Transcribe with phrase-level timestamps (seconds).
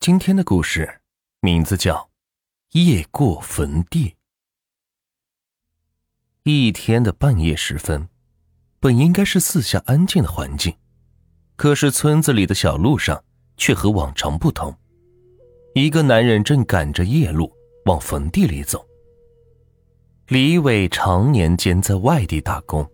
[0.00, 1.02] 今天的故事
[1.42, 1.94] 名字叫
[2.70, 4.08] 《夜过坟地》。
[6.42, 8.08] 一天的半夜时分，
[8.80, 10.74] 本应该是四下安静的环境，
[11.54, 13.22] 可是村子里的小路上
[13.58, 14.74] 却和往常不同。
[15.74, 17.52] 一个男人正赶着夜路
[17.84, 18.82] 往坟地里走。
[20.28, 22.90] 李伟常年间在外地打工，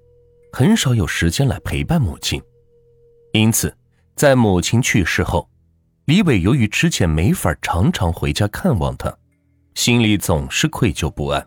[0.53, 2.43] 很少有时间来陪伴母亲，
[3.33, 3.73] 因此
[4.17, 5.49] 在母亲去世后。
[6.07, 9.13] 李伟由于之前没法常常回家看望他，
[9.75, 11.45] 心里总是愧疚不安。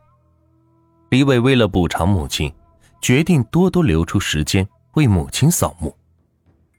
[1.11, 2.53] 李伟为了补偿母亲，
[3.01, 5.95] 决定多多留出时间为母亲扫墓。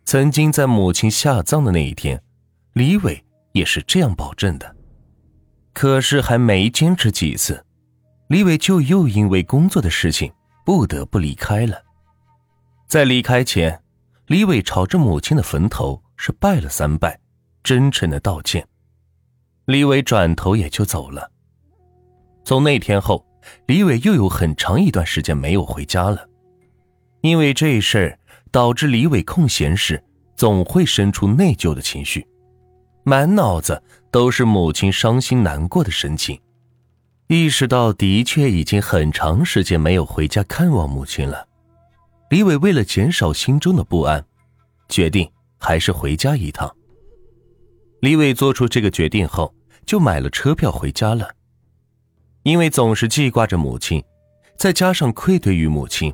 [0.04, 2.22] 曾经在母亲下葬的那一天，
[2.74, 4.76] 李伟也是这样保证的。
[5.72, 7.64] 可是还没坚持几次，
[8.28, 10.30] 李伟就又因为工作的事情
[10.66, 11.82] 不得不离开了。
[12.86, 13.82] 在离开前，
[14.26, 17.18] 李伟朝着母亲的坟头是拜了三拜。
[17.62, 18.66] 真诚的道歉，
[19.66, 21.30] 李伟转头也就走了。
[22.44, 23.24] 从那天后，
[23.66, 26.26] 李伟又有很长一段时间没有回家了，
[27.20, 28.18] 因为这事儿
[28.50, 30.02] 导致李伟空闲时
[30.34, 32.26] 总会生出内疚的情绪，
[33.04, 36.40] 满脑子都是母亲伤心难过的神情。
[37.28, 41.46] 意识到的确已经很长时间没有回家看望母亲了，
[42.30, 44.24] 李伟为了减少心中的不安，
[44.88, 46.74] 决定还是回家一趟。
[48.00, 51.28] 李伟做出这个决定后，就买了车票回家了。
[52.42, 54.02] 因为总是记挂着母亲，
[54.56, 56.12] 再加上愧对于母亲，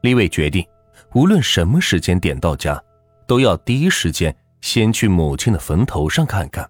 [0.00, 0.66] 李伟决定，
[1.14, 2.82] 无论什么时间点到家，
[3.26, 6.68] 都要第一时间先去母亲的坟头上看看。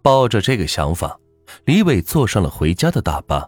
[0.00, 1.18] 抱着这个想法，
[1.66, 3.46] 李伟坐上了回家的大巴。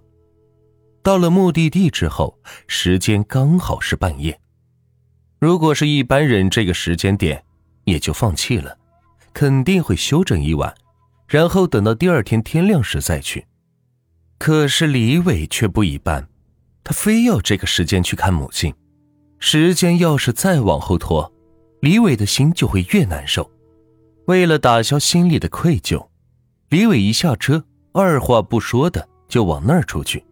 [1.03, 4.39] 到了目的地之后，时间刚好是半夜。
[5.39, 7.43] 如果是一般人，这个时间点
[7.85, 8.77] 也就放弃了。
[9.37, 10.75] 肯定会休整一晚，
[11.29, 13.47] 然后等到第二天天亮时再去。
[14.39, 16.27] 可是李伟却不一般，
[16.83, 18.73] 他非要这个时间去看母亲。
[19.39, 21.31] 时间要是再往后拖，
[21.81, 23.51] 李伟的心就会越难受。
[24.25, 26.09] 为了打消心里的愧疚，
[26.71, 27.63] 李伟一下车，
[27.93, 30.25] 二话不说的就往那儿出去。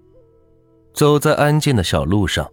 [0.94, 2.50] 走在安静的小路上，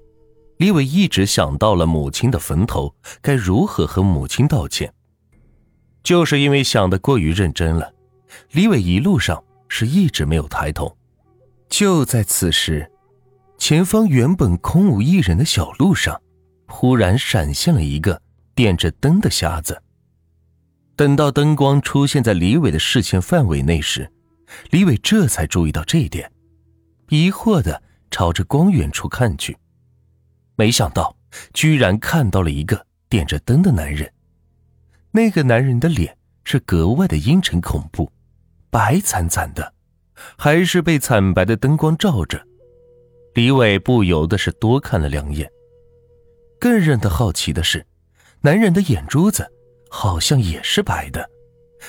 [0.58, 4.94] 李伟一直想到了母亲的坟头，该如何和母亲道歉。
[6.04, 7.94] 就是因为想的过于认真了，
[8.52, 10.98] 李伟一路上是一直没有抬头。
[11.70, 12.92] 就在此时，
[13.58, 16.22] 前方原本空无一人的小路上，
[16.68, 18.22] 忽然闪现了一个
[18.56, 19.82] 点着灯的瞎子。
[20.96, 24.12] 等到灯光出现在李伟的视线范围内时，
[24.72, 26.32] 李伟这才注意到这一点，
[27.10, 29.56] 疑惑的朝着光源处看去，
[30.56, 31.16] 没想到
[31.54, 34.12] 居然看到了一个点着灯的男人。
[35.14, 38.12] 那个男人的脸是格外的阴沉恐怖，
[38.70, 39.74] 白惨惨的，
[40.38, 42.42] 还是被惨白的灯光照着。
[43.34, 45.50] 李伟不由得是多看了两眼。
[46.60, 47.86] 更让他好奇的是，
[48.42, 49.52] 男人的眼珠子
[49.90, 51.30] 好像也是白的，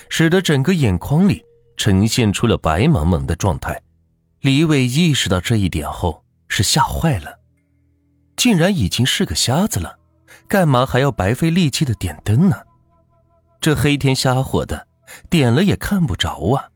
[0.09, 1.45] 使得整个眼眶里
[1.77, 3.81] 呈现出了白茫茫的状态。
[4.41, 7.39] 李伟意识到这一点后是吓坏了，
[8.37, 9.99] 竟然已经是个瞎子了，
[10.49, 12.57] 干嘛还要白费力气的点灯呢？
[13.63, 14.89] 这黑天瞎火的，
[15.31, 16.69] 点了也看不着啊！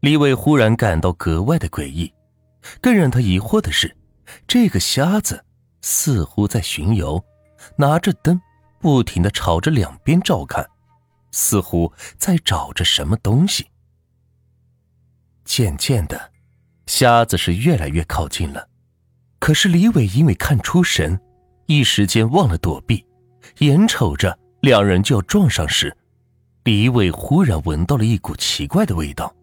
[0.00, 2.12] 李伟忽然感到格外的诡异，
[2.82, 3.96] 更让他疑惑的是，
[4.46, 5.42] 这个瞎子
[5.80, 7.24] 似乎在巡游，
[7.76, 8.38] 拿着灯
[8.80, 10.68] 不停的朝着两边照看，
[11.30, 13.66] 似乎在找着什么东西。
[15.46, 16.32] 渐渐的，
[16.86, 18.68] 瞎子是越来越靠近了，
[19.38, 21.18] 可是李伟因为看出神，
[21.64, 23.06] 一时间忘了躲避，
[23.60, 24.38] 眼瞅着。
[24.62, 25.96] 两人就要撞上时，
[26.62, 29.34] 李伟忽然闻到了一股奇怪的味道，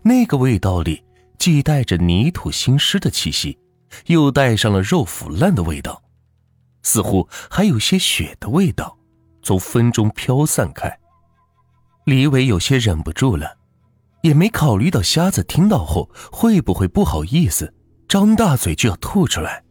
[0.00, 1.04] 那个味道里
[1.38, 3.58] 既带着泥土腥湿的气息，
[4.06, 6.02] 又带上了肉腐烂的味道，
[6.82, 8.96] 似乎还有些血的味道
[9.42, 10.98] 从风中飘散开。
[12.06, 13.58] 李伟有些忍不住了，
[14.22, 17.74] 也没考虑到瞎子听到后会不会不好意思，
[18.08, 19.62] 张大嘴就要吐出来。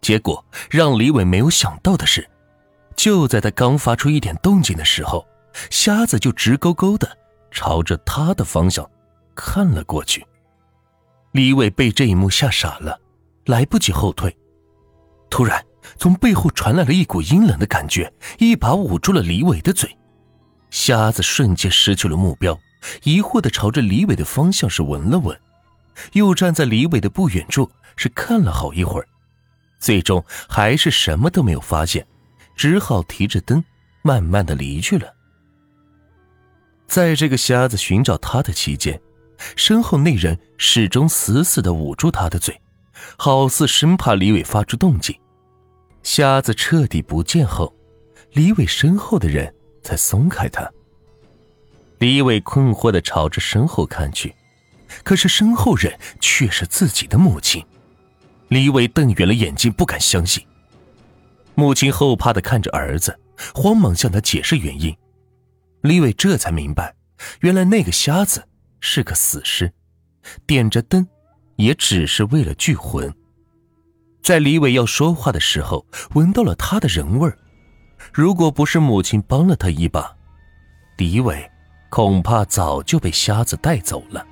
[0.00, 2.28] 结果让李伟没有想到的是。
[2.98, 5.24] 就在他刚发出一点动静的时候，
[5.70, 7.08] 瞎子就直勾勾的
[7.52, 8.84] 朝着他的方向
[9.36, 10.26] 看了过去。
[11.30, 13.00] 李伟被这一幕吓傻了，
[13.46, 14.36] 来不及后退。
[15.30, 15.64] 突然，
[15.96, 19.96] 从背后传来了一股阴冷的感觉，一把捂住了李伟的嘴。
[20.70, 22.58] 瞎子瞬间失去了目标，
[23.04, 25.38] 疑惑的朝着李伟的方向是闻了闻，
[26.14, 29.06] 又站在李伟的不远处是看了好一会儿，
[29.78, 32.04] 最终还是什么都没有发现。
[32.58, 33.64] 只好提着灯，
[34.02, 35.14] 慢慢的离去了。
[36.88, 39.00] 在这个瞎子寻找他的期间，
[39.54, 42.60] 身后那人始终死死的捂住他的嘴，
[43.16, 45.16] 好似生怕李伟发出动静。
[46.02, 47.72] 瞎子彻底不见后，
[48.32, 50.68] 李伟身后的人才松开他。
[51.98, 54.34] 李伟困惑的朝着身后看去，
[55.04, 57.64] 可是身后人却是自己的母亲。
[58.48, 60.44] 李伟瞪圆了眼睛，不敢相信。
[61.58, 63.18] 母亲后怕的看着儿子，
[63.52, 64.96] 慌忙向他解释原因。
[65.80, 66.94] 李伟这才明白，
[67.40, 68.44] 原来那个瞎子
[68.78, 69.72] 是个死尸，
[70.46, 71.04] 点着灯，
[71.56, 73.12] 也只是为了聚魂。
[74.22, 75.84] 在李伟要说话的时候，
[76.14, 77.36] 闻到了他的人味儿。
[78.14, 80.16] 如果不是母亲帮了他一把，
[80.96, 81.50] 李伟
[81.90, 84.24] 恐怕早就被瞎子带走了。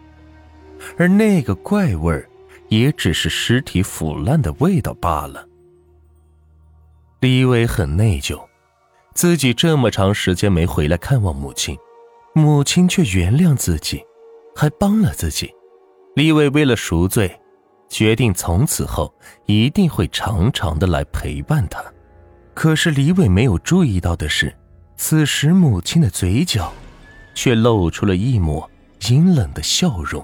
[0.96, 2.30] 而那个怪味儿，
[2.68, 5.44] 也只是尸体腐烂的味道罢了。
[7.20, 8.38] 李伟很内疚。
[9.14, 11.74] 自己这么长时间没回来看望母亲，
[12.34, 14.04] 母亲却原谅自己，
[14.54, 15.50] 还帮了自己。
[16.14, 17.34] 李伟为了赎罪，
[17.88, 19.14] 决定从此后
[19.46, 21.82] 一定会常常的来陪伴他。
[22.52, 24.54] 可是李伟没有注意到的是，
[24.96, 26.70] 此时母亲的嘴角，
[27.34, 28.70] 却露出了一抹
[29.08, 30.22] 阴冷的笑容。